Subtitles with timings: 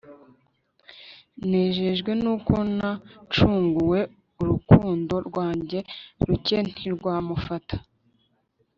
[1.49, 5.79] nejejwe nuko nacunguweurukundo rwanjye
[6.27, 7.75] ruke ntirwamufata